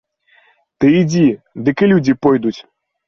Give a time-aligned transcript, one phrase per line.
[0.79, 1.25] Ты ідзі,
[1.67, 2.59] дык і людзі пойдуць!